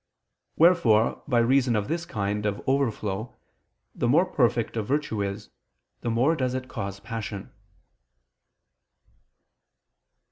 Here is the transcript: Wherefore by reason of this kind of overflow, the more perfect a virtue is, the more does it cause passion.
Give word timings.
Wherefore 0.55 1.21
by 1.27 1.37
reason 1.37 1.75
of 1.75 1.87
this 1.87 2.07
kind 2.07 2.47
of 2.47 2.59
overflow, 2.67 3.37
the 3.93 4.07
more 4.07 4.25
perfect 4.25 4.75
a 4.75 4.81
virtue 4.81 5.21
is, 5.21 5.51
the 5.99 6.09
more 6.09 6.35
does 6.35 6.55
it 6.55 6.67
cause 6.67 6.99
passion. 6.99 7.51